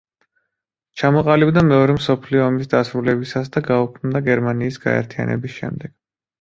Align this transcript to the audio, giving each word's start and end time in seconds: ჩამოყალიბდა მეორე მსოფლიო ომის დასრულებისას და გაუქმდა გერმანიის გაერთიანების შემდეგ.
ჩამოყალიბდა 1.01 1.63
მეორე 1.67 1.97
მსოფლიო 1.99 2.41
ომის 2.47 2.71
დასრულებისას 2.73 3.55
და 3.59 3.65
გაუქმდა 3.71 4.25
გერმანიის 4.33 4.85
გაერთიანების 4.89 5.63
შემდეგ. 5.63 5.99